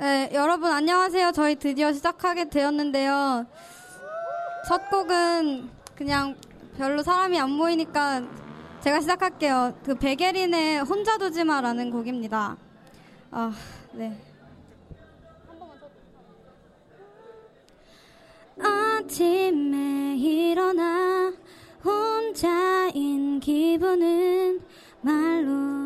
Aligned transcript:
네, 0.00 0.30
여러분 0.32 0.72
안녕하세요. 0.72 1.32
저희 1.32 1.56
드디어 1.56 1.92
시작하게 1.92 2.48
되었는데요. 2.48 3.44
첫 4.66 4.88
곡은 4.88 5.68
그냥 5.94 6.34
별로 6.78 7.02
사람이 7.02 7.38
안 7.38 7.50
모이니까 7.50 8.22
제가 8.80 9.02
시작할게요. 9.02 9.74
그 9.84 9.94
베게린의 9.96 10.84
혼자 10.84 11.18
두지 11.18 11.44
마라는 11.44 11.90
곡입니다. 11.90 12.56
아, 13.30 13.52
네. 13.92 14.18
아침에 18.58 20.16
일어나 20.16 21.30
혼자인 21.84 23.38
기분은 23.38 24.62
말로 25.02 25.79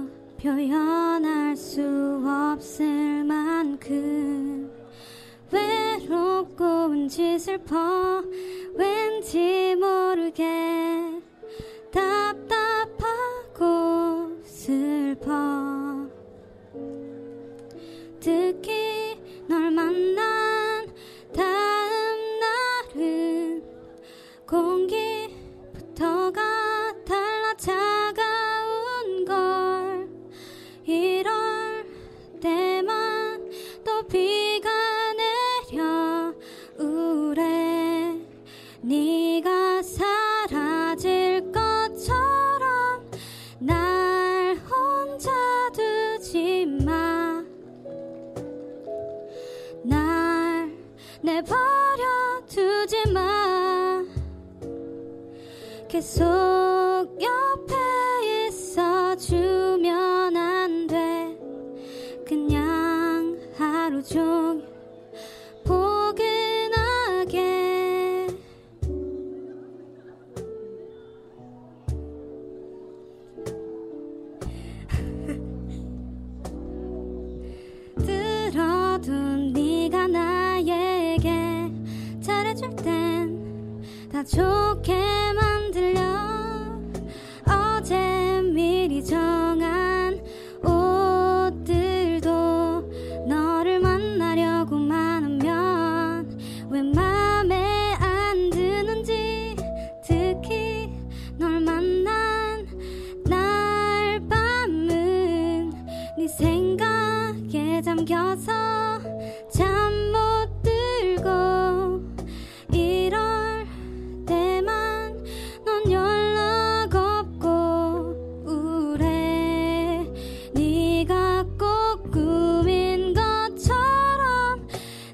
표현할 0.45 1.57
수 1.57 1.81
없을 2.23 3.25
만큼 3.25 4.71
외롭고 5.51 6.89
왠지 6.91 7.39
슬퍼 7.39 8.23
왠지 8.75 9.75
모르게 9.75 11.23
답답하고 11.91 13.63
슬퍼. 14.45 15.33
특히 18.21 19.19
널 19.49 19.71
만난 19.71 20.87
다음 21.35 22.41
날은 22.93 23.65
공기부터가 24.47 26.43
달라 27.07 27.55
차 27.57 27.94
비가 34.15 34.71
내려 35.15 36.33
우울해 36.79 38.17
네가 38.81 39.83
사라질 39.83 41.51
것처럼 41.51 43.11
날 43.59 44.57
혼자 44.71 45.33
두지 45.73 46.65
마. 46.85 47.43
날 49.83 50.71
내버려 51.21 52.47
두지 52.47 53.11
마. 53.13 54.05
계속 55.89 56.64
하루 64.13 64.44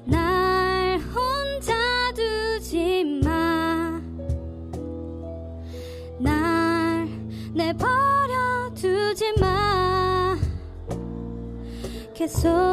날 0.05 0.99
혼자 0.99 1.73
두지 2.15 3.21
마. 3.23 4.01
날 6.19 7.07
내버려 7.53 8.73
두지 8.75 9.33
마. 9.39 10.37
계속 12.13 12.70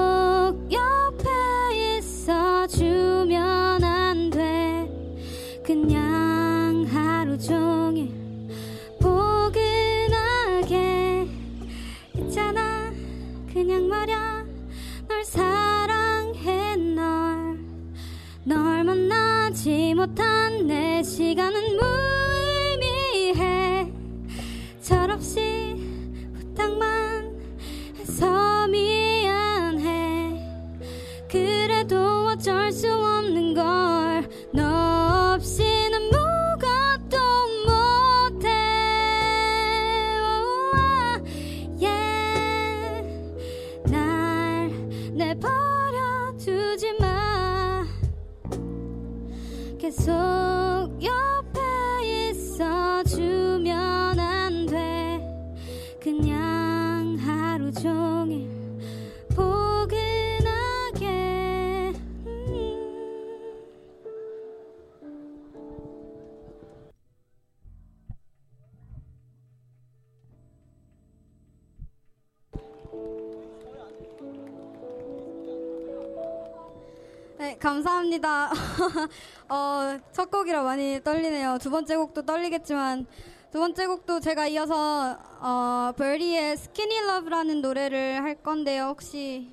감사합니다. 77.59 78.51
어, 79.49 79.99
첫 80.13 80.31
곡이라 80.31 80.63
많이 80.63 81.01
떨리네요. 81.03 81.59
두 81.59 81.71
번째 81.71 81.97
곡도 81.97 82.23
떨리겠지만, 82.23 83.07
두 83.51 83.59
번째 83.59 83.87
곡도 83.87 84.21
제가 84.21 84.47
이어서, 84.49 85.19
어, 85.41 85.93
버리의 85.97 86.57
스키니 86.57 87.01
러브라는 87.01 87.61
노래를 87.61 88.23
할 88.23 88.37
건데요. 88.37 88.85
혹시 88.85 89.51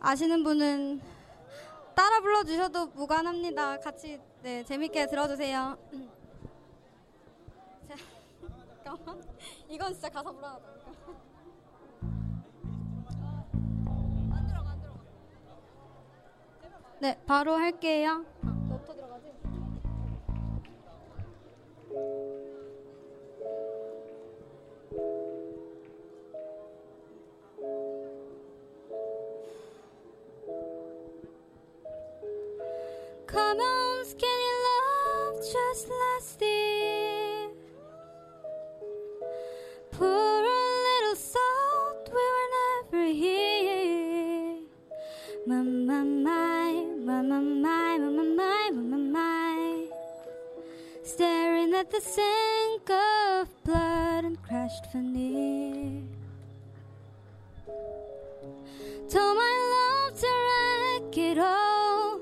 아시는 0.00 0.42
분은 0.42 1.00
따라 1.94 2.20
불러주셔도 2.20 2.88
무관합니다. 2.88 3.78
같이, 3.80 4.20
네, 4.42 4.64
재밌게 4.64 5.06
들어주세요. 5.06 5.76
이건 9.68 9.92
진짜 9.92 10.08
가사 10.08 10.30
불안하다. 10.30 11.29
네, 17.00 17.18
바로 17.26 17.56
할게요. 17.56 18.24
on, 33.60 33.79
Staring 51.02 51.72
at 51.74 51.90
the 51.90 52.00
sink 52.00 52.90
of 52.90 53.48
blood 53.64 54.24
and 54.24 54.40
crashed 54.42 54.92
veneer. 54.92 56.02
Told 59.08 59.36
my 59.36 59.54
love 59.74 60.20
to 60.20 60.26
wreck 60.46 61.18
it 61.18 61.38
all. 61.38 62.20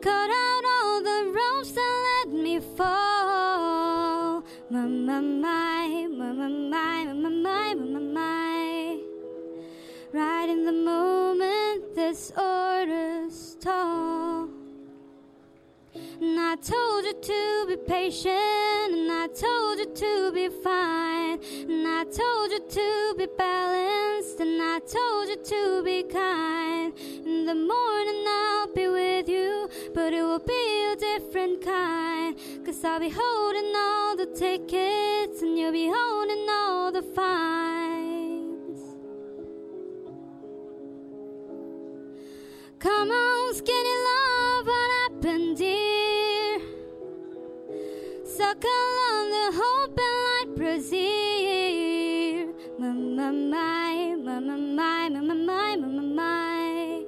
Cut 0.00 0.30
out 0.30 0.64
all 0.64 1.02
the 1.02 1.30
ropes 1.30 1.72
that 1.72 2.24
let 2.24 2.32
me 2.32 2.58
fall. 2.60 4.42
My, 4.70 4.86
my, 4.86 5.20
my, 5.20 6.06
my, 6.08 6.32
my, 6.32 6.48
my, 6.48 7.04
my, 7.04 7.28
my, 7.28 7.74
my, 7.74 8.00
my. 8.00 9.00
Right 10.12 10.48
in 10.48 10.64
the 10.64 10.72
moment 10.72 11.94
this 11.94 12.32
order's 12.36 13.56
tall. 13.60 14.23
And 16.26 16.40
I 16.40 16.56
told 16.56 17.04
you 17.04 17.12
to 17.12 17.66
be 17.68 17.76
patient, 17.76 18.94
and 18.96 19.12
I 19.12 19.26
told 19.26 19.78
you 19.78 19.88
to 19.94 20.32
be 20.32 20.48
fine, 20.48 21.38
and 21.68 21.86
I 21.86 22.04
told 22.04 22.50
you 22.50 22.60
to 22.66 23.14
be 23.18 23.26
balanced, 23.36 24.40
and 24.40 24.58
I 24.62 24.78
told 24.78 25.28
you 25.28 25.36
to 25.36 25.82
be 25.84 26.02
kind. 26.04 26.94
In 27.26 27.44
the 27.44 27.54
morning 27.54 28.24
I'll 28.26 28.72
be 28.72 28.88
with 28.88 29.28
you, 29.28 29.68
but 29.92 30.14
it 30.14 30.22
will 30.22 30.38
be 30.38 30.92
a 30.92 30.96
different 30.96 31.62
kind. 31.62 32.34
Cause 32.64 32.82
I'll 32.82 33.00
be 33.00 33.10
holding 33.10 33.70
all 33.76 34.16
the 34.16 34.30
tickets, 34.34 35.42
and 35.42 35.58
you'll 35.58 35.72
be 35.72 35.92
holding 35.94 36.46
all 36.48 36.90
the 36.90 37.02
fines. 37.02 38.80
Come 42.78 43.10
on, 43.10 43.54
skinny 43.54 43.96
love, 44.08 44.66
what 44.66 44.90
happened? 45.02 45.83
stuck 48.44 48.64
along 48.64 49.30
the 49.30 49.48
hope 49.60 49.98
and 50.06 50.16
light 50.26 50.50
brazier. 50.56 52.46
My 52.78 52.90
my, 52.92 53.30
my 53.30 54.38
my, 54.40 55.08
mama, 55.08 55.34
my, 55.34 55.76
mama, 55.76 56.02
my. 56.02 57.04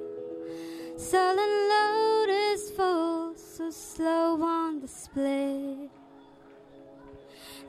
Sullen 0.97 1.53
lotus 1.71 2.71
falls 2.71 3.37
so 3.55 3.69
slow 3.69 4.41
on 4.41 4.79
the 4.79 4.87
split. 4.87 5.91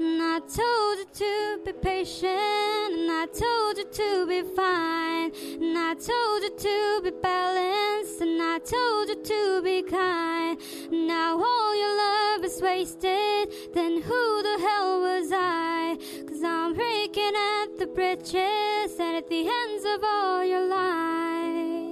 And 0.00 0.22
I 0.22 0.38
told 0.38 0.98
you 0.98 1.06
to 1.12 1.60
be 1.64 1.72
patient, 1.72 2.28
and 2.28 3.10
I 3.10 3.26
told 3.26 3.78
you 3.78 3.86
to 3.90 4.26
be 4.28 4.42
fine, 4.54 5.32
and 5.60 5.76
I 5.76 5.94
told 5.94 6.42
you 6.44 6.56
to 6.56 7.00
be 7.02 7.10
balanced, 7.20 8.20
and 8.20 8.40
I 8.40 8.60
told 8.60 9.08
you 9.08 9.22
to 9.24 9.62
be 9.62 9.82
kind. 9.82 10.56
Now 10.92 11.42
all 11.42 11.76
your 11.76 11.96
love 11.96 12.44
is 12.44 12.62
wasted, 12.62 13.52
then 13.74 14.00
who 14.00 14.42
the 14.42 14.58
hell 14.60 15.00
was 15.00 15.32
I? 15.32 15.96
Cause 16.28 16.44
I'm 16.44 16.74
breaking 16.74 17.34
at 17.34 17.78
the 17.78 17.88
bridges 17.88 19.00
and 19.00 19.16
at 19.16 19.28
the 19.28 19.48
ends 19.48 19.84
of 19.84 20.04
all 20.04 20.44
your 20.44 20.64
lines. 20.64 21.88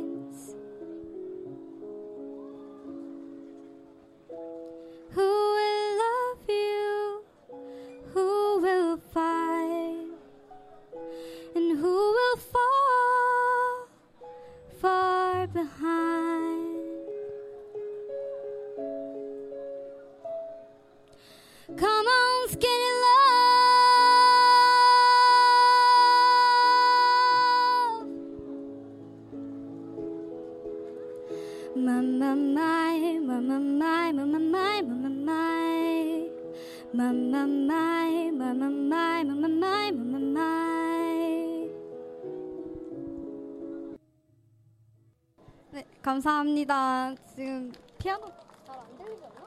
감사합니다. 46.06 47.16
지금 47.34 47.72
피아노 47.98 48.26
잘 48.64 48.78
안 48.78 48.96
들리지 48.96 49.24
않나? 49.24 49.44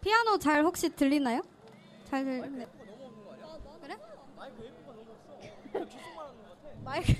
피아노 0.00 0.38
잘 0.38 0.64
혹시 0.64 0.88
들리나요? 0.88 1.42
잘 2.04 2.24
들. 2.24 2.40
네. 2.56 2.66
그래? 3.82 3.96
마이크 6.84 7.12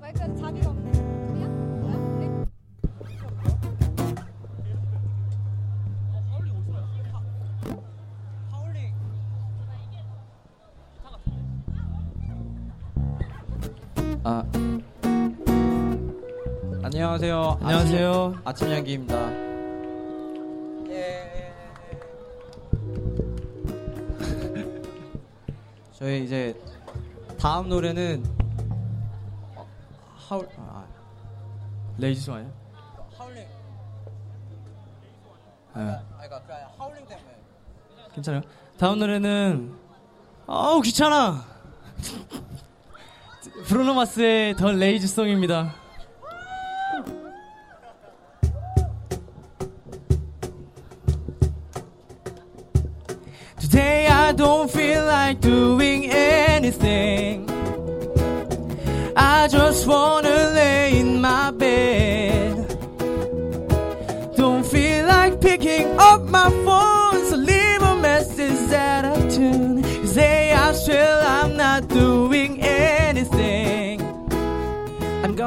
마이크 0.00 0.18
자기가 0.34 0.70
없네. 0.70 0.92
그냥? 0.92 1.80
뭐야? 1.82 1.94
그래? 2.16 2.46
아 14.24 14.42
안녕하세요. 16.94 17.58
안녕하세요. 17.60 18.34
아침, 18.44 18.68
아침 18.68 18.70
양기입니다. 18.70 19.16
저희 25.98 26.22
이제 26.22 26.56
다음 27.36 27.68
노래는 27.68 28.22
어, 29.56 29.66
하울 30.14 30.48
아, 30.56 30.84
레이지송 31.98 32.36
아니야? 32.36 32.48
하울링. 33.18 33.42
네. 33.42 33.48
아, 35.74 36.00
그러니까 36.12 36.42
그 36.46 36.52
하울링 36.78 37.04
때문에. 37.08 37.36
괜찮아요. 38.14 38.42
다음 38.78 39.00
노래는 39.00 39.74
아우 40.46 40.80
귀찮아. 40.80 41.44
브루노 43.66 43.94
마스의 43.94 44.54
더 44.54 44.70
레이지 44.70 45.08
송입니다. 45.08 45.82
I 54.26 54.32
don't 54.32 54.70
feel 54.70 55.04
like 55.04 55.42
doing 55.42 56.10
anything. 56.10 57.46
I 59.14 59.48
just 59.48 59.86
wanna 59.86 60.36
lay 60.54 60.98
in 60.98 61.20
my 61.20 61.50
bed. 61.50 62.52
Don't 64.34 64.64
feel 64.64 65.06
like 65.06 65.42
picking 65.42 65.86
up 65.98 66.22
my 66.22 66.48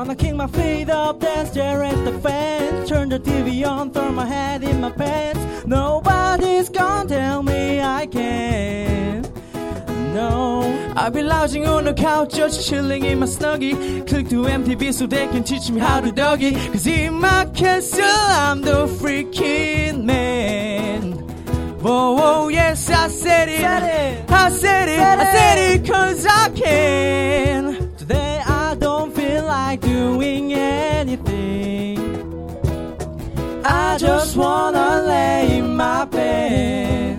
gonna 0.08 0.18
kick 0.18 0.36
my 0.36 0.48
feet 0.48 0.90
up, 0.90 1.20
then 1.20 1.46
stare 1.46 1.84
at 1.84 2.06
the 2.06 2.14
fence. 2.20 2.88
Turn 2.88 3.10
the 3.10 3.20
TV 3.20 3.68
on, 3.68 3.92
throw 3.92 4.10
my 4.10 4.26
head 4.26 4.64
in 4.64 4.80
my 4.80 4.90
pants. 4.90 5.66
Nobody's 5.66 6.70
gonna 6.70 7.10
tell 7.10 7.44
me 7.44 7.82
I 7.82 8.06
can't. 8.06 9.30
No, 10.14 10.94
I've 10.96 11.12
been 11.12 11.28
lounging 11.28 11.68
on 11.68 11.84
the 11.84 11.94
couch, 11.94 12.34
just 12.36 12.70
chilling 12.70 13.04
in 13.04 13.20
my 13.20 13.26
snuggie. 13.26 14.08
Click 14.08 14.30
to 14.30 14.44
MTV 14.44 14.94
so 14.94 15.08
they 15.08 15.28
can 15.28 15.44
teach 15.44 15.70
me 15.70 15.82
how 15.82 16.00
to 16.00 16.12
doggy. 16.12 16.54
Cause 16.72 16.88
in 16.88 17.16
my 17.16 17.46
castle, 17.54 18.06
I'm 18.06 18.62
the 18.62 18.88
freaking 18.88 20.06
man. 20.06 21.14
Whoa, 21.82 22.14
whoa, 22.14 22.48
yes, 22.48 22.90
I 22.90 23.10
said 23.10 23.50
it. 23.50 24.32
I 24.32 24.50
said 24.52 24.88
it, 24.88 25.00
I 25.00 25.34
said 25.34 25.58
it, 25.74 25.86
cause 25.86 26.26
I 26.26 26.50
can. 26.52 27.87
Like 29.68 29.82
doing 29.82 30.54
anything. 30.54 31.98
I 33.66 33.98
just 33.98 34.38
wanna 34.38 34.90
lay 35.06 35.58
in 35.58 35.76
my 35.76 36.06
bed. 36.06 37.18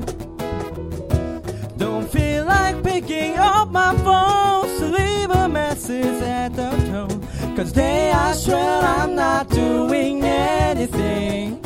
Don't 1.77 2.09
feel 2.09 2.47
like 2.47 2.83
picking 2.83 3.35
up 3.37 3.71
my 3.71 3.93
phone, 4.07 4.67
so 4.79 4.87
leave 5.01 5.31
a 5.31 5.47
message 5.47 6.23
at 6.23 6.51
the 6.61 6.71
tone. 6.91 7.21
Cause 7.55 7.71
today 7.73 8.13
I 8.13 8.33
swear 8.33 8.81
I'm 8.97 9.15
not 9.15 9.51
doing 9.51 10.25
anything, 10.25 11.61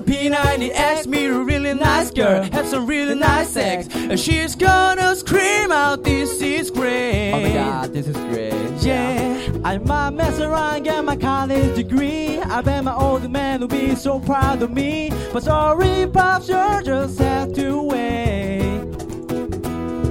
to 0.00 0.12
some 0.12 0.32
P90X, 0.32 1.06
meet 1.06 1.26
a 1.26 1.38
really 1.38 1.74
nice 1.74 2.10
girl, 2.10 2.42
have 2.42 2.66
some 2.66 2.86
really 2.86 3.14
nice 3.14 3.50
sex. 3.50 3.88
And 3.94 4.18
she's 4.18 4.54
gonna 4.54 5.16
scream 5.16 5.72
out, 5.72 6.04
this 6.04 6.40
is 6.40 6.70
great. 6.70 7.32
Oh 7.32 7.40
my 7.40 7.52
god, 7.52 7.92
this 7.92 8.06
is 8.06 8.16
great. 8.16 8.52
Yeah, 8.82 9.60
I 9.64 9.78
might 9.78 10.10
mess 10.10 10.40
around, 10.40 10.84
get 10.84 11.04
my 11.04 11.16
college 11.16 11.76
degree. 11.76 12.38
I 12.40 12.62
bet 12.62 12.84
my 12.84 12.94
old 12.94 13.30
man 13.30 13.60
will 13.60 13.68
be 13.68 13.94
so 13.94 14.20
proud 14.20 14.62
of 14.62 14.72
me. 14.72 15.10
But 15.32 15.42
sorry, 15.44 16.06
Pops, 16.06 16.48
you 16.48 16.82
just 16.84 17.18
have 17.18 17.52
to 17.54 17.82
wait. 17.82 18.80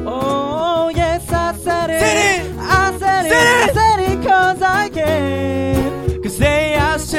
Oh, 0.05 0.91
yes, 0.95 1.31
I 1.31 1.53
said 1.55 1.89
it. 1.89 1.99
Said 1.99 2.45
it. 2.45 2.59
I 2.59 2.97
said 2.97 3.25
it. 3.25 3.31
Said 3.31 3.47
it. 3.47 3.69
I 3.69 3.73
said 3.73 3.99
it 4.11 4.27
cause 4.27 4.61
I 4.61 4.89
can. 4.89 6.23
Cause 6.23 6.37
they 6.37 6.75
are 6.75 6.99
still, 6.99 7.18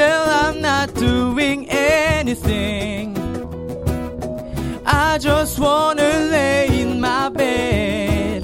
anything. 2.31 3.17
I 4.85 5.17
just 5.17 5.59
wanna 5.59 6.29
lay 6.31 6.81
in 6.81 7.01
my 7.01 7.27
bed. 7.29 8.43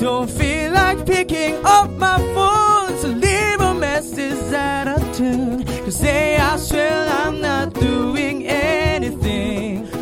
Don't 0.00 0.30
feel 0.30 0.72
like 0.72 1.04
picking 1.04 1.56
up 1.64 1.90
my 1.90 2.18
phone, 2.34 2.96
so 3.00 3.08
leave 3.08 3.60
a 3.60 3.74
message 3.74 4.52
out 4.54 4.88
of 4.88 5.16
tune. 5.16 5.64
Cause 5.84 6.00
they 6.00 6.36
I 6.36 6.56
swear 6.56 7.06
I'm 7.22 7.40
not 7.40 7.74
doing 7.74 8.46
anything. 8.46 9.95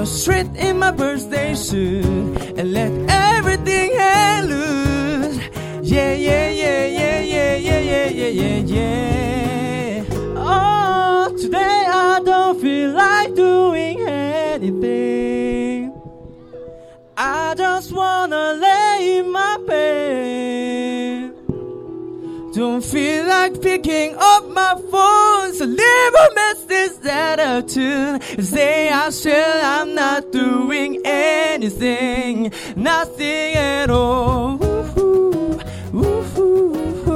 Just 0.00 0.22
straight 0.22 0.46
in 0.56 0.78
my 0.78 0.92
birthday 0.92 1.54
suit 1.54 2.06
and 2.56 2.72
let 2.72 2.90
everything 3.10 3.92
hang 3.98 4.44
loose. 4.46 5.36
Yeah, 5.82 6.14
yeah, 6.14 6.48
yeah, 6.48 6.86
yeah, 6.86 7.20
yeah, 7.20 7.56
yeah, 7.56 7.80
yeah, 7.80 8.08
yeah, 8.08 8.28
yeah, 8.28 8.58
yeah. 8.76 10.04
Oh, 10.38 11.36
today 11.38 11.84
I 11.86 12.18
don't 12.24 12.58
feel 12.62 12.92
like 12.92 13.34
doing 13.34 14.00
anything. 14.08 15.92
I 17.14 17.54
just 17.54 17.92
wanna 17.92 18.54
lay 18.54 19.18
in 19.18 19.30
my 19.30 19.58
bed. 19.66 20.49
Don't 22.53 22.81
feel 22.81 23.25
like 23.27 23.61
picking 23.61 24.15
up 24.17 24.47
my 24.47 24.75
phone, 24.89 25.53
so 25.53 25.65
leave 25.65 26.13
a 26.25 26.29
message 26.35 27.05
out 27.05 27.39
of 27.39 27.67
tune. 27.67 28.21
Say 28.41 28.89
I 28.89 29.09
swear 29.09 29.61
I'm 29.61 29.93
not 29.93 30.31
doing 30.31 31.01
anything, 31.03 32.53
nothing 32.77 33.55
at 33.55 33.89
all. 33.89 34.57
Woo-hoo, 34.57 35.59
woo-hoo, 35.91 37.11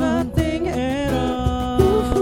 nothing 0.00 0.68
at 0.68 1.12
all. 1.12 2.14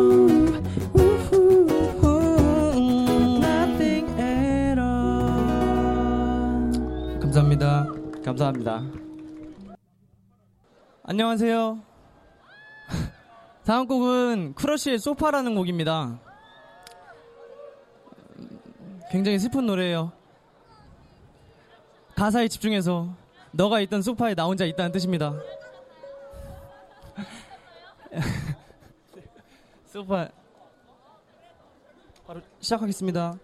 Woo-hoo, 0.93 1.67
woo-hoo, 1.71 3.39
nothing 3.39 4.07
at 4.19 4.79
all. 4.79 5.61
감사합니다. 7.21 7.87
감사합니다. 8.25 9.00
안녕하세요. 11.12 11.84
다음 13.68 13.86
곡은 13.86 14.54
크러쉬의 14.56 14.98
소파라는 14.98 15.56
곡입니다. 15.56 16.18
굉장히 19.12 19.38
슬픈 19.38 19.66
노래예요. 19.66 20.14
가사에 22.16 22.48
집중해서 22.48 23.14
너가 23.52 23.82
있던 23.82 24.02
소파에 24.02 24.36
나 24.36 24.46
혼자 24.46 24.64
있다는 24.64 24.94
뜻입니다. 24.94 25.36
소파 29.92 30.30
바로 32.26 32.40
시작하겠습니다. 32.62 33.38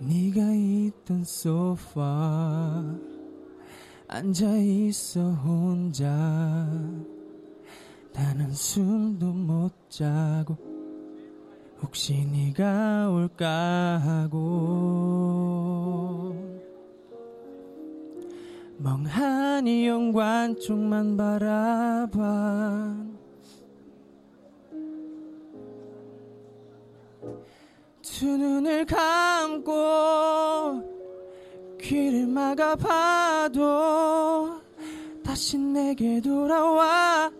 네가 0.00 0.40
있던 0.54 1.24
소파 1.24 2.82
앉아 4.08 4.56
있어 4.56 5.20
혼자. 5.34 6.08
나는 8.12 8.50
숨도 8.52 9.26
못 9.26 9.72
자고 9.88 10.56
혹시 11.82 12.24
네가 12.26 13.10
올까 13.10 13.98
하고 13.98 14.40
멍하니 18.78 19.86
연관 19.86 20.58
쪽만 20.58 21.16
바라봐 21.16 23.09
두 28.20 28.26
눈을 28.26 28.84
감고 28.84 29.72
귀를 31.80 32.26
막아 32.26 32.76
봐도 32.76 34.60
다시 35.24 35.56
내게 35.56 36.20
돌아와 36.20 37.32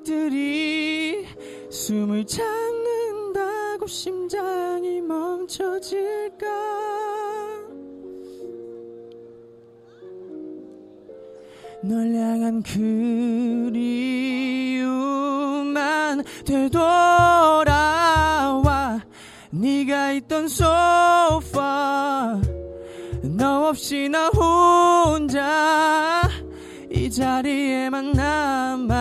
추억들이 0.00 1.28
숨을 1.70 2.26
참는다고 2.26 3.86
심장이 3.86 5.00
멈춰질까? 5.00 6.48
널 11.84 12.12
향한 12.16 12.64
그리움만 12.64 13.92
되돌아와 16.44 17.71
있던 20.12 20.48
소파 20.48 22.40
너 23.22 23.68
없이 23.68 24.08
나 24.08 24.28
혼자 24.28 26.28
이 26.90 27.10
자리에만 27.10 28.12
남아 28.12 28.92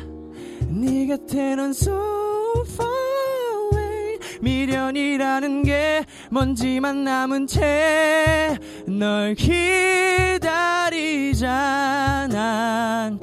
네 0.67 1.07
곁에 1.07 1.55
넌 1.55 1.73
away 3.71 4.19
미련이라는 4.41 5.63
게 5.63 6.05
먼지만 6.31 7.03
남은 7.03 7.47
채 7.47 8.57
널 8.87 9.35
기다리 9.35 10.92
잖아. 11.35 13.17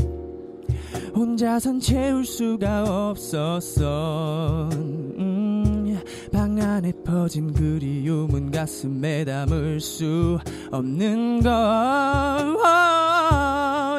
혼자선 1.15 1.81
채울 1.81 2.25
수가 2.25 3.11
없었어. 3.11 4.69
음, 4.73 6.01
방 6.33 6.61
안에 6.61 6.93
퍼진 7.05 7.53
그리움은 7.53 8.51
가슴에 8.51 9.25
담을 9.25 9.81
수 9.81 10.39
없는 10.71 11.43
걸 11.43 11.53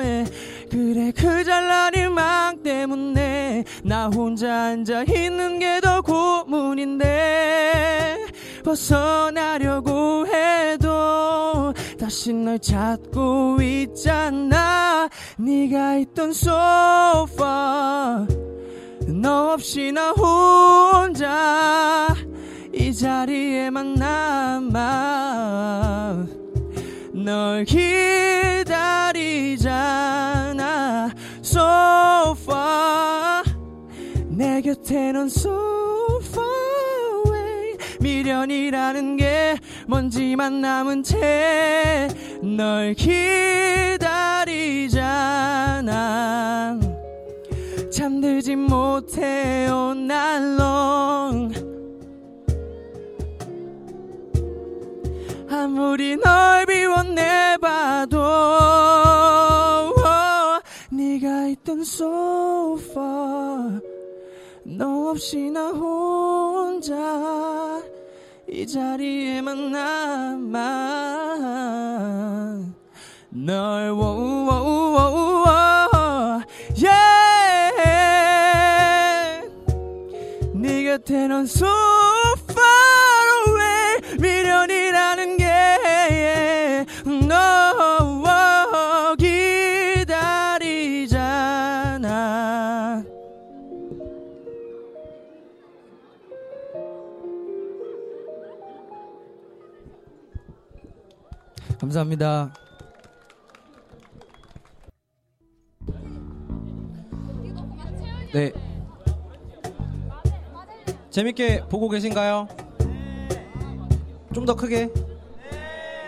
예. 0.04 0.26
그래 0.70 1.12
그 1.16 1.44
잘난 1.44 1.94
일망 1.94 2.64
때문에 2.64 3.64
나 3.84 4.08
혼자 4.08 4.68
앉아 4.68 5.04
있는 5.04 5.60
게 5.60 5.72
더 5.82 6.02
고문인데 6.02 7.08
벗어나려고 8.64 10.28
해도 10.28 11.74
다시 12.12 12.34
널 12.34 12.60
찾고 12.60 13.62
있잖아. 13.62 15.08
네가 15.38 15.96
있던 16.00 16.34
소파. 16.34 18.28
너 19.08 19.54
없이 19.54 19.94
나 19.94 20.12
혼자 20.12 22.14
이 22.74 22.94
자리에만 22.94 23.94
남아. 23.94 24.82
널 27.14 27.64
기다리잖아 27.64 28.34
소파. 31.42 33.42
내 34.28 34.60
곁에 34.60 35.14
넌 35.14 35.30
away 35.30 36.91
미련이라는 38.02 39.18
게 39.18 39.58
먼지만 39.88 40.62
남은 40.62 41.04
채 41.04 42.10
널 42.42 42.96
기다리잖아. 42.96 44.02
잠들지 47.92 48.56
못해요 48.56 49.94
날롱 49.94 51.52
아무리 55.50 56.16
널 56.16 56.66
비워내봐도 56.66 58.18
네가 60.90 61.48
있던 61.50 61.82
far 62.80 63.82
너 64.64 65.10
없이 65.12 65.52
나 65.52 65.70
혼자 65.70 66.96
이 68.54 68.68
자리에만 68.68 69.72
남아 69.72 70.60
널 73.30 73.92
워우워우워우 73.92 75.42
yeah. 76.76 77.72
네 80.54 80.84
곁에 80.84 81.30
넌 81.30 81.46
so 81.46 82.01
감사합니다. 101.92 102.54
네. 108.34 108.54
재밌게 111.10 111.66
보고 111.70 111.90
계신가요? 111.90 112.48
좀 114.34 114.46
더 114.46 114.56
크게. 114.56 114.90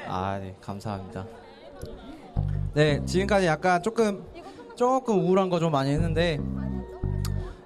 아, 0.08 0.40
네, 0.40 0.56
감사합니다. 0.62 1.28
네, 2.74 3.04
지금까지 3.06 3.46
약간 3.48 3.84
조금 3.84 4.24
조금 4.78 5.20
우울한 5.20 5.50
거 5.50 5.60
좀 5.60 5.72
많이 5.74 5.92
했는데 5.92 6.40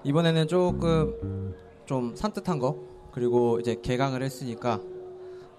이번에는 0.04 0.48
조금 0.48 1.54
좀 1.86 2.16
산뜻한 2.16 2.58
거 2.58 2.78
그리고 3.12 3.60
이제 3.60 3.76
개강을 3.80 4.24
했으니까 4.24 4.80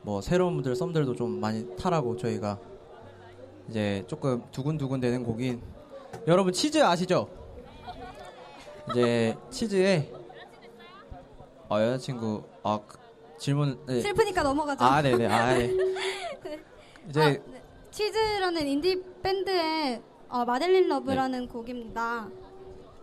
뭐 0.03 0.21
새로운 0.21 0.55
분들 0.55 0.75
썸들도 0.77 1.15
좀 1.17 1.41
많이 1.41 1.67
타라고 1.77 2.17
저희가 2.17 2.59
이제 3.69 4.05
조금 4.07 4.43
두근두근 4.51 5.01
되는 5.01 5.23
곡인 5.25 5.61
여러분 6.27 6.53
치즈 6.53 6.83
아시죠? 6.83 7.29
이제 8.91 9.37
치즈에 9.51 10.11
아 11.69 11.83
여자친구 11.83 12.45
아 12.63 12.81
그- 12.87 12.99
질문 13.39 13.79
네. 13.87 14.01
슬프니까 14.01 14.43
넘어가죠. 14.43 14.83
아 14.85 15.03
네네 15.03 15.27
아 15.27 15.55
네. 15.55 15.71
이제 17.09 17.21
아, 17.21 17.29
네. 17.31 17.63
치즈라는 17.91 18.67
인디 18.67 19.03
밴드의 19.23 20.03
어, 20.29 20.45
Madeleine 20.45 20.89
Love라는 20.89 21.49
곡입니다. 21.49 22.29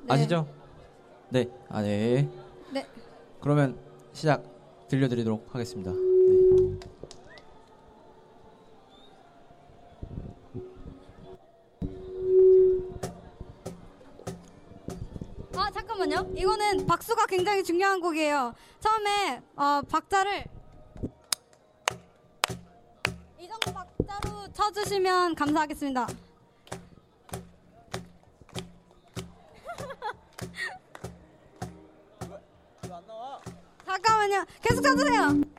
네. 0.04 0.14
아시죠? 0.14 0.48
네. 1.30 1.50
아, 1.70 1.82
네. 1.82 2.28
네. 2.72 2.86
그러면 3.42 3.78
시작 4.14 4.44
들려드리도록 4.88 5.54
하겠습니다. 5.54 5.92
네. 6.66 6.80
아 15.56 15.72
잠깐만요. 15.72 16.34
이거는 16.36 16.86
박수가 16.86 17.26
굉장히 17.28 17.64
중요한 17.64 18.02
곡이에요. 18.02 18.54
처음에 18.80 19.42
어, 19.56 19.82
박자를 19.90 20.46
이 23.40 23.48
정도 23.48 23.72
박자로 23.74 24.52
쳐주시면 24.54 25.36
감사하겠습니다. 25.36 26.08
잠깐만요. 33.86 34.46
계속 34.62 34.82
쳐주세요. 34.82 35.55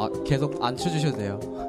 아, 0.00 0.08
계속 0.24 0.56
안 0.64 0.74
쳐주셔도 0.74 1.18
돼요. 1.18 1.59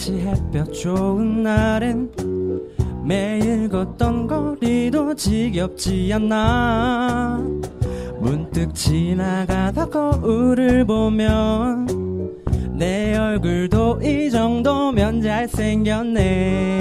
같이 0.00 0.18
햇볕 0.20 0.72
좋은 0.72 1.42
날엔 1.42 2.10
매일 3.04 3.68
걷던 3.68 4.26
거리도 4.26 5.14
지겹지 5.14 6.10
않나. 6.14 7.44
문득 8.18 8.74
지나가다 8.74 9.90
거울을 9.90 10.86
보면 10.86 11.86
내 12.72 13.14
얼굴도 13.14 14.00
이 14.02 14.30
정도면 14.30 15.20
잘생겼네. 15.20 16.80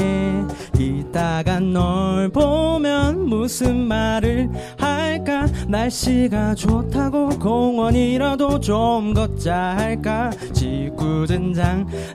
이따가 0.79 1.60
널 1.60 2.29
보면 2.29 3.27
무슨 3.27 3.79
말을 3.79 4.49
할까? 4.77 5.45
날씨가 5.67 6.55
좋다고 6.55 7.29
공원이라도 7.39 8.62
좀 8.62 9.13
걷자 9.13 9.75
할까? 9.77 10.29
지 10.53 10.88
굳은 11.10 11.54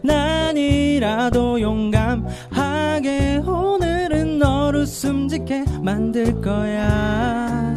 장난이라도 0.04 1.60
용감하게 1.60 3.42
오늘은 3.44 4.38
너를 4.38 4.86
숨지게 4.86 5.64
만들 5.82 6.40
거야 6.40 7.74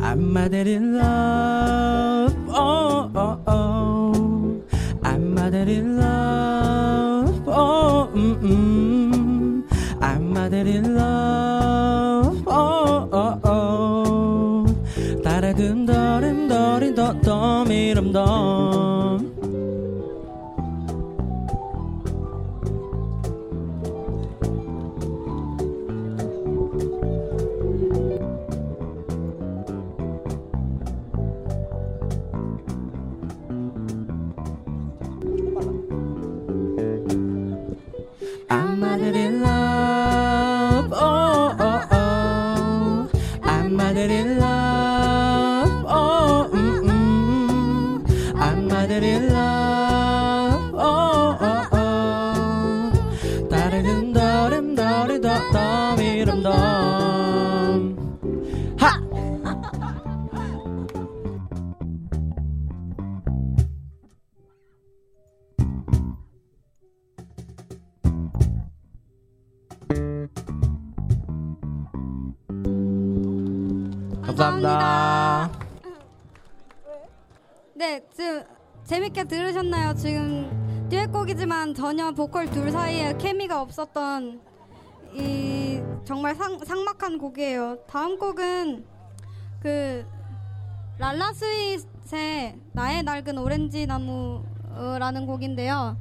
I'm 0.00 0.36
a 0.36 0.48
dead 0.48 0.68
in 0.68 0.94
love 0.96 2.36
oh, 2.48 3.10
oh, 3.14 3.38
oh. 3.46 4.62
I'm 5.02 5.36
a 5.36 5.50
dead 5.50 5.68
in 5.68 5.98
love 5.98 7.42
oh, 7.46 8.08
mm, 8.14 8.40
mm. 8.40 9.64
I'm 10.00 10.36
a 10.36 10.48
dead 10.48 10.68
in 10.68 10.94
love 10.94 12.40
oh, 12.46 13.08
oh, 13.10 13.40
oh. 13.44 15.22
따라 15.24 15.52
근더름더린 15.52 16.94
더 16.94 17.20
더미름더 17.20 18.71
전혀 81.82 82.12
보컬 82.12 82.48
둘 82.48 82.70
사이에 82.70 83.16
케미가 83.18 83.60
없었던 83.60 84.40
이 85.14 85.82
정말 86.04 86.36
상, 86.36 86.56
상막한 86.60 87.18
곡이에요. 87.18 87.78
다음 87.88 88.20
곡은 88.20 88.86
그 89.58 90.06
랄라 90.98 91.32
스윗의 91.32 92.60
나의 92.70 93.02
낡은 93.02 93.36
오렌지 93.36 93.84
나무라는 93.84 95.26
곡인데요. 95.26 95.96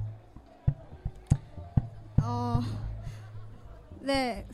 어, 2.21 2.59
네. 4.01 4.45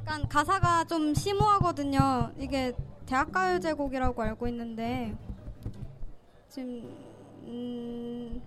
약간 0.00 0.28
가사가 0.28 0.82
좀 0.82 1.14
심오하거든요. 1.14 2.32
이게 2.38 2.72
대학가요제 3.06 3.74
곡이라고 3.74 4.20
알고 4.20 4.48
있는데 4.48 5.16
지금 6.48 7.09
음... 7.44 8.42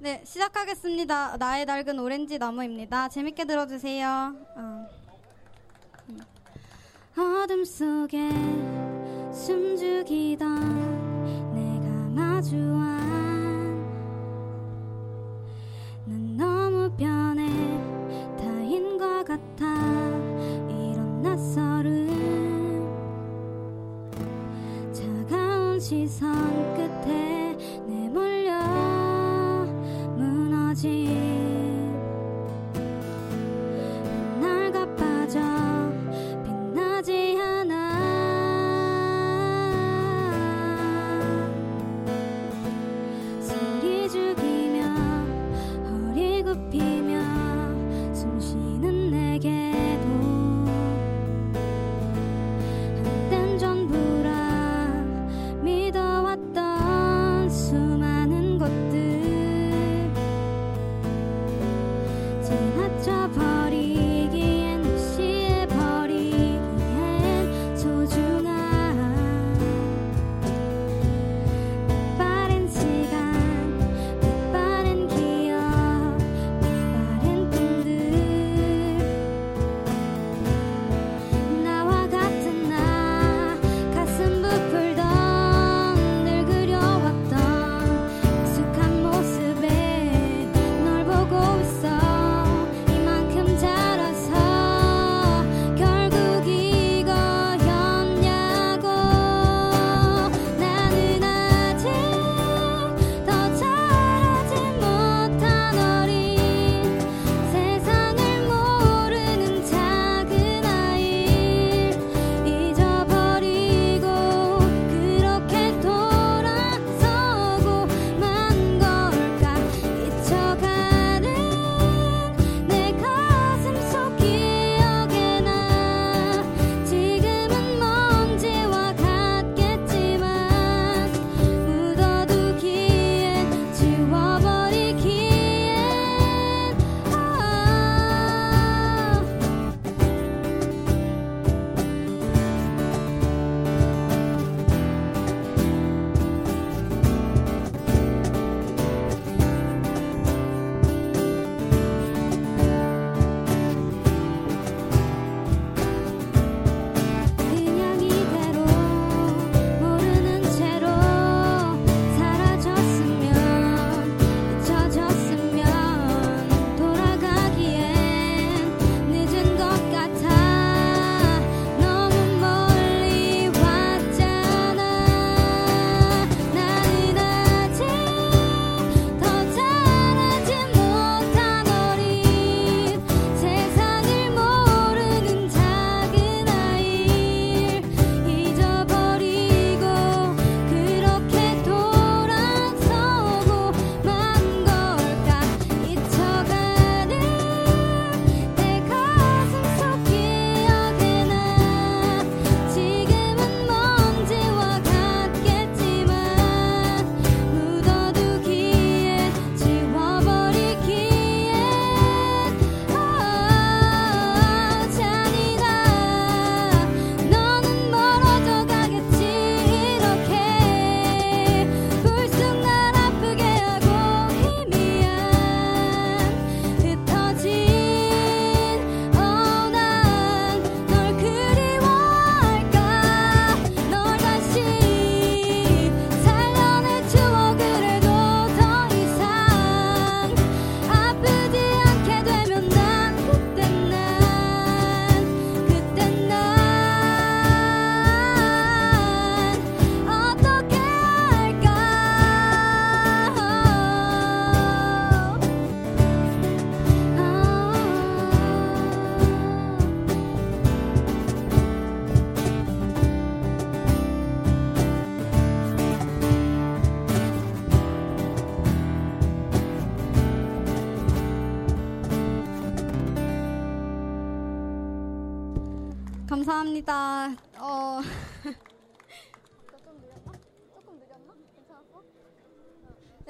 네 0.00 0.22
시작하겠습니다. 0.24 1.36
나의 1.36 1.66
낡은 1.66 1.98
오렌지 1.98 2.38
나무입니다. 2.38 3.08
재밌게 3.10 3.44
들어주세요. 3.44 4.34
어. 4.56 4.86
음. 6.08 6.20
어둠 7.18 7.64
속에 7.66 8.30
숨죽이던 9.32 10.54
내가 11.54 11.88
마주한 12.14 13.19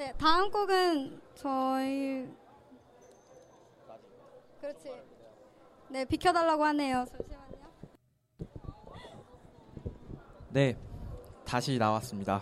네, 0.01 0.11
다음 0.17 0.49
곡은 0.49 1.21
저희 1.35 2.27
그렇지. 4.59 4.91
네, 5.89 6.05
비켜달라고 6.05 6.63
하네요. 6.63 7.05
잠시만요. 7.05 7.57
네, 10.49 10.75
다시 11.45 11.77
나왔습니다. 11.77 12.41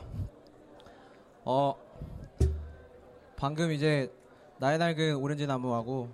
어, 1.43 1.76
방금 3.36 3.74
이제 3.74 4.10
나의 4.60 4.78
낡은 4.78 5.17
오렌지 5.17 5.45
나무하고 5.45 6.08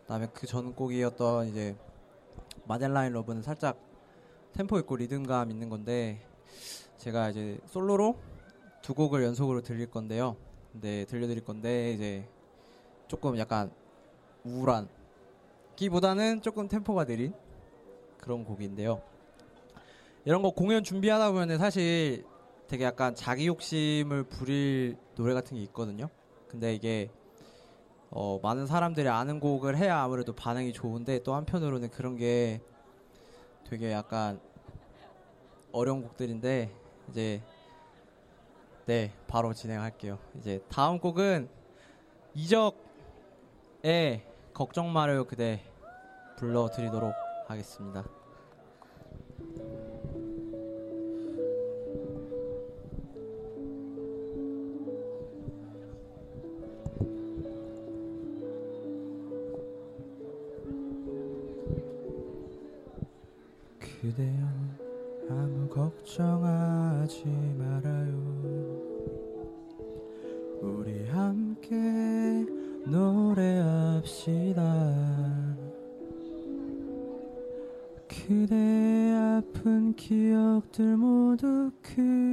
그다음에 0.00 0.28
그 0.32 0.46
전곡이었던 0.46 1.48
이제 1.48 1.76
마델라인 2.64 3.12
러브는 3.12 3.42
살짝 3.42 3.78
템포 4.54 4.78
있고 4.78 4.96
리듬감 4.96 5.50
있는 5.50 5.68
건데 5.68 6.26
제가 6.96 7.28
이제 7.28 7.58
솔로로 7.66 8.18
두 8.80 8.94
곡을 8.94 9.22
연속으로 9.24 9.60
들릴 9.60 9.90
건데요. 9.90 10.38
네, 10.80 11.04
들려드릴 11.06 11.44
건데 11.44 11.92
이제 11.92 12.28
조금 13.08 13.38
약간 13.38 13.70
우울한 14.44 14.88
기보다는 15.74 16.42
조금 16.42 16.68
템포가 16.68 17.04
느린 17.04 17.32
그런 18.18 18.44
곡인데요. 18.44 19.00
이런 20.24 20.42
거 20.42 20.50
공연 20.50 20.82
준비하다 20.82 21.30
보면 21.32 21.58
사실 21.58 22.24
되게 22.68 22.84
약간 22.84 23.14
자기 23.14 23.46
욕심을 23.46 24.24
부릴 24.24 24.96
노래 25.14 25.34
같은 25.34 25.56
게 25.56 25.62
있거든요. 25.64 26.08
근데 26.48 26.74
이게 26.74 27.10
어, 28.10 28.38
많은 28.42 28.66
사람들이 28.66 29.08
아는 29.08 29.40
곡을 29.40 29.76
해야 29.76 30.00
아무래도 30.02 30.34
반응이 30.34 30.72
좋은데 30.72 31.22
또 31.22 31.34
한편으로는 31.34 31.90
그런 31.90 32.16
게 32.16 32.60
되게 33.68 33.92
약간 33.92 34.40
어려운 35.72 36.02
곡들인데 36.02 36.70
이제 37.10 37.42
네 38.86 39.12
바로 39.26 39.52
진행할게요. 39.52 40.16
이제 40.38 40.62
다음 40.68 41.00
곡은 41.00 41.48
이적의 42.34 44.22
걱정 44.54 44.92
말아요 44.92 45.24
그대 45.24 45.60
불러드리도록 46.38 47.12
하겠습니다. 47.48 48.04
그대여 63.80 64.46
아무 65.28 65.68
걱정하지 65.68 67.24
말아요 67.58 68.75
함께 71.66 72.46
노래합시다. 72.86 74.62
그대 78.08 79.12
아픈 79.12 79.92
기억들 79.94 80.96
모두 80.96 81.70
그 81.82 82.25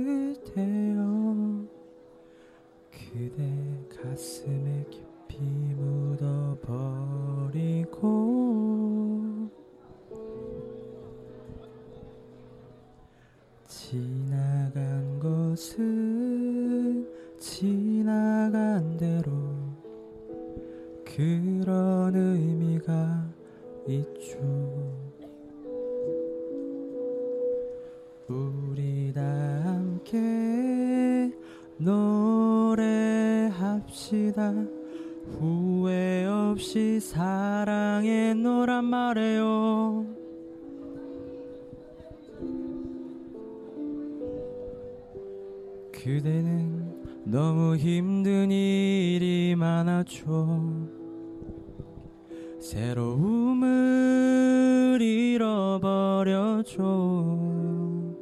버렸죠. 56.23 58.15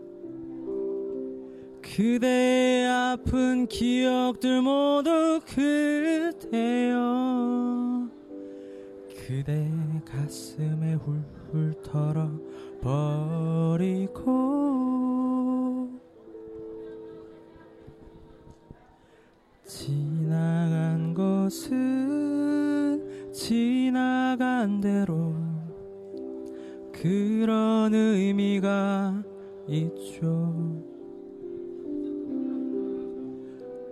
그대의 1.82 2.88
아픈 2.88 3.68
기억들 3.68 4.62
모두 4.62 5.40
그대여. 5.46 7.00
그대 9.28 9.72
가슴에 10.06 10.96
훌훌 10.96 11.74
털어 11.84 12.32
버리고 12.82 14.32
지나간 19.66 21.14
것은 21.14 21.72
지나간 23.32 24.82
대로 24.82 25.41
그런 27.02 27.96
의미가 27.96 29.24
있죠. 29.68 30.80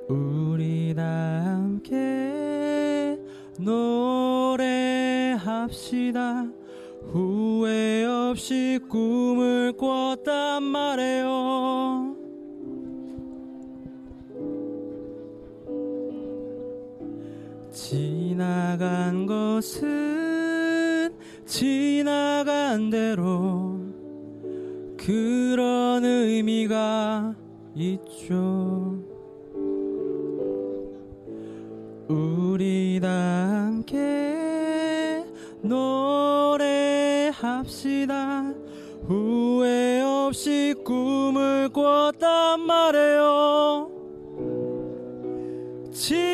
우리 0.07 0.93
다 0.95 1.03
함께 1.03 2.29
노래합시다. 5.39 6.45
후회 7.11 8.05
없이 8.05 8.79
꿈을 8.87 9.73
꿨단 9.73 10.61
말이에요. 10.61 12.15
지나간 17.71 19.25
것은 19.25 20.58
지나간 21.49 22.89
대로 22.91 23.79
그런 24.95 26.05
의미가 26.05 27.33
있죠. 27.73 28.99
우리 32.07 32.99
다 33.01 33.09
함께 33.09 35.25
노래합시다. 37.33 38.53
후회 39.07 40.03
없이 40.03 40.75
꿈을 40.85 41.69
꿨단 41.69 42.59
말이에요. 42.59 43.89
지나간 45.91 46.29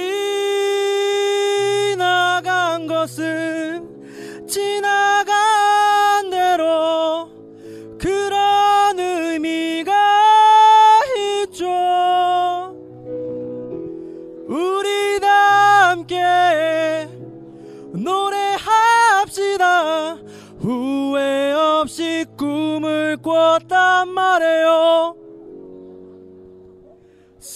것은 2.88 3.95
지나 4.47 4.85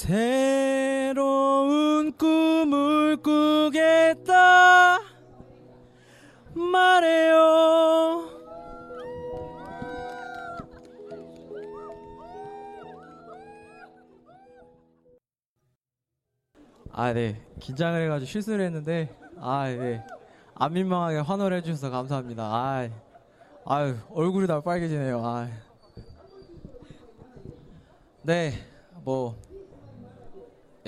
새로운 0.09 2.11
꿈을 2.13 3.15
꾸겠다 3.17 4.97
말해요. 6.55 8.27
아, 16.91 17.13
네. 17.13 17.39
긴장을 17.59 18.01
해가지고 18.01 18.25
실수를 18.25 18.65
했는데, 18.65 19.15
아, 19.37 19.69
네. 19.69 20.03
안 20.55 20.73
민망하게 20.73 21.19
환호를 21.19 21.57
해주셔서 21.57 21.91
감사합니다. 21.91 22.45
아, 22.45 22.89
아유, 23.63 23.95
얼굴이 24.09 24.47
다 24.47 24.59
빨개지네요. 24.59 25.23
아, 25.23 25.47
네, 28.23 28.53
뭐, 29.03 29.37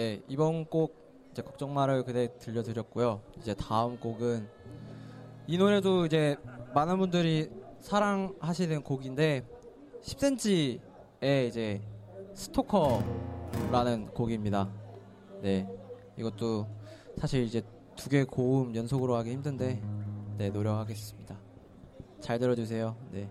예, 0.02 0.20
이번 0.28 0.66
곡 0.66 0.96
이제 1.32 1.44
걱정 1.44 1.76
말아요 1.76 2.04
그대 2.04 2.36
들려드렸고요. 2.40 3.22
이제 3.38 3.54
다음 3.54 4.00
곡은 4.00 4.50
이 5.46 5.60
노래도 5.60 6.08
이제 6.08 6.38
많은 6.74 6.98
분들이 6.98 7.52
사랑하시는 7.82 8.82
곡인데 8.82 9.46
10cm의 10.02 11.48
이제 11.48 11.82
스토커라는 12.34 14.08
곡입니다. 14.08 14.72
네, 15.44 15.68
이것도 16.18 16.66
사실 17.18 17.44
이제 17.44 17.62
두 17.96 18.10
개 18.10 18.24
고음 18.24 18.76
연속으로 18.76 19.16
하기 19.18 19.30
힘든데 19.34 19.84
네 20.40 20.50
노력하겠습니다. 20.50 21.38
잘 22.20 22.40
들어주세요. 22.40 22.96
네. 23.12 23.30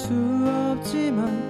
수 0.00 0.14
없지만 0.46 1.49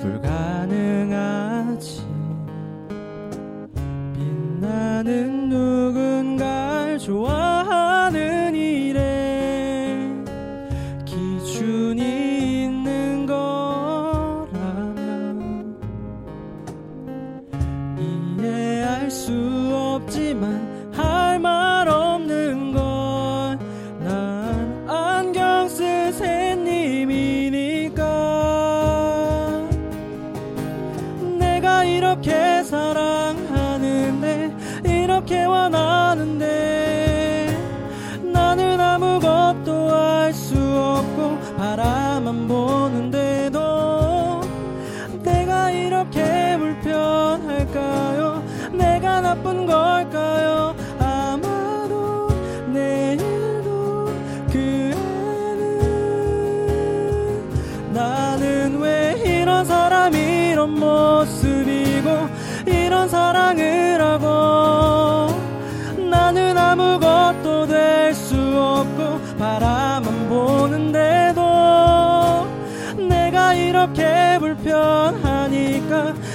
불가능하지. 0.00 1.88
빛나는 4.14 5.48
누군가를 5.48 6.98
좋아 6.98 7.37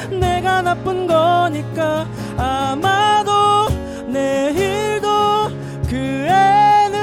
내가 0.09 0.61
나쁜 0.61 1.07
거니까 1.07 2.05
아마도 2.37 3.67
내일도 4.07 5.49
그 5.89 5.95
애는 6.27 6.99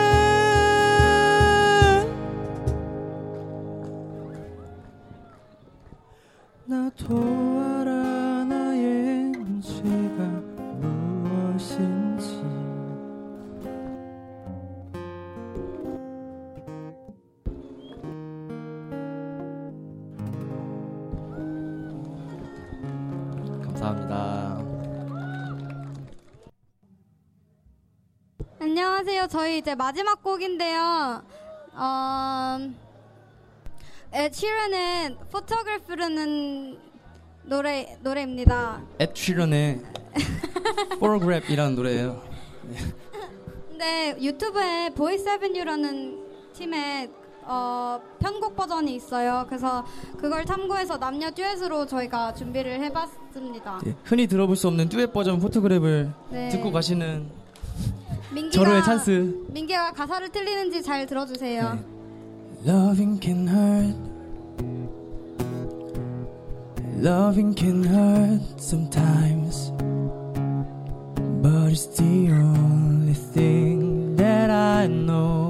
나도 6.66 7.49
저희 29.30 29.58
이제 29.58 29.76
마지막 29.76 30.24
곡인데요. 30.24 31.22
어, 31.72 32.58
에드 34.12 34.47
시런의 34.47 35.16
Photograph라는 35.30 36.76
노래 37.44 37.96
노래입니다. 38.02 38.82
에드 38.98 39.26
시런의 39.26 39.82
Photograph라는 40.98 41.76
노래예요. 41.76 42.20
근데 43.68 44.16
유튜브에 44.20 44.90
Boyce 44.96 45.34
Avenue라는 45.34 46.26
팀의 46.54 47.10
어, 47.42 48.00
편곡 48.18 48.56
버전이 48.56 48.96
있어요. 48.96 49.46
그래서 49.48 49.86
그걸 50.18 50.44
참고해서 50.44 50.98
남녀 50.98 51.30
듀엣으로 51.30 51.86
저희가 51.86 52.34
준비를 52.34 52.82
해봤습니다. 52.82 53.80
예, 53.86 53.94
흔히 54.02 54.26
들어볼 54.26 54.56
수 54.56 54.66
없는 54.66 54.88
듀엣 54.88 55.12
버전 55.12 55.38
포토그래프를 55.38 56.12
네. 56.30 56.48
듣고 56.48 56.72
가시는 56.72 57.39
민기가, 58.32 58.64
절호의 58.64 58.84
찬스. 58.84 59.46
민기가 59.48 59.92
가사를 59.92 60.28
틀리는지 60.30 60.82
잘 60.82 61.06
들어주세요. 61.06 61.74
네. 61.74 62.70
Loving 62.70 63.20
can 63.20 63.48
hurt. 63.48 63.96
Loving 67.02 67.54
can 67.56 67.84
hurt 67.84 68.42
sometimes. 68.60 69.72
But 71.42 71.72
it's 71.72 71.86
the 71.96 72.30
only 72.32 73.14
thing 73.14 74.16
that 74.16 74.50
I 74.50 74.86
know. 74.86 75.49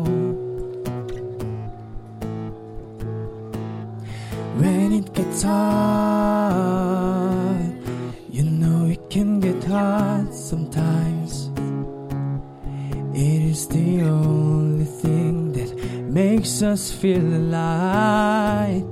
us 16.63 16.91
feel 16.93 17.23
alive. 17.23 18.83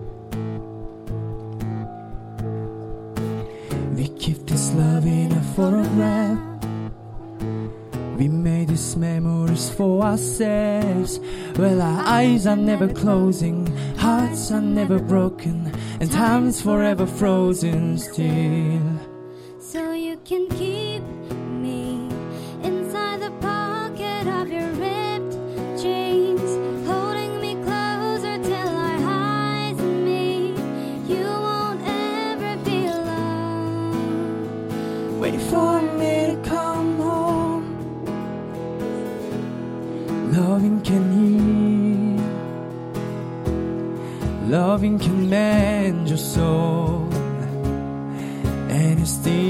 We 3.97 4.09
keep 4.19 4.47
this 4.47 4.73
love 4.75 5.07
in 5.07 5.33
a 5.33 5.43
photograph. 5.55 6.39
We 8.19 8.29
made 8.29 8.69
these 8.69 8.97
memories 8.97 9.71
for 9.71 10.03
ourselves. 10.03 11.21
Well, 11.57 11.81
our 11.81 12.03
eyes 12.07 12.47
are 12.47 12.57
never 12.57 12.89
closing, 12.89 13.66
hearts 13.97 14.51
are 14.51 14.61
never 14.61 14.99
broken, 14.99 15.73
and 16.01 16.11
time's 16.11 16.61
forever 16.61 17.07
frozen 17.07 17.99
still. 17.99 19.08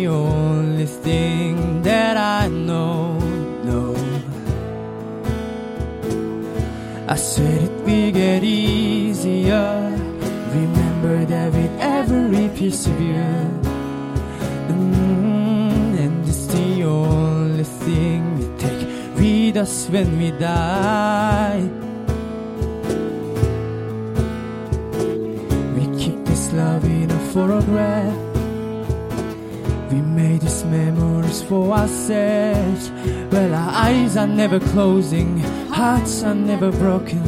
only 0.09 0.87
thing 0.87 1.83
that 1.83 2.17
I 2.17 2.49
know. 2.49 3.19
No, 3.65 3.95
I 7.07 7.17
said 7.17 7.63
it 7.63 7.73
will 7.85 8.13
get 8.13 8.43
easier. 8.43 9.91
Remember 10.53 11.25
that 11.25 11.53
with 11.53 11.81
every 11.81 12.49
piece 12.59 12.87
of 12.87 13.01
you. 13.01 13.15
Mm, 14.69 15.99
and 16.05 16.29
it's 16.29 16.47
the 16.47 16.85
only 16.85 17.65
thing 17.65 18.39
we 18.39 18.47
take 18.59 18.89
with 19.17 19.57
us 19.57 19.89
when 19.89 20.19
we 20.19 20.31
die. 20.33 21.69
We 25.77 25.85
keep 25.99 26.25
this 26.25 26.53
love 26.53 26.85
in 26.85 27.11
a 27.11 27.19
photograph. 27.33 28.28
We 29.91 30.03
made 30.03 30.43
these 30.43 30.65
memories 30.65 31.43
for 31.43 31.73
ourselves. 31.73 32.91
Well, 33.33 33.55
our 33.55 33.71
eyes 33.71 34.17
are 34.17 34.27
never 34.27 34.61
closing, 34.61 35.39
hearts 35.71 36.23
are 36.23 36.35
never 36.35 36.71
broken, 36.71 37.23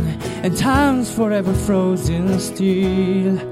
and 0.44 0.56
time's 0.56 1.10
forever 1.10 1.54
frozen 1.54 2.38
still. 2.38 3.49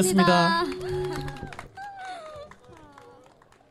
이은지였습니다. 0.00 0.69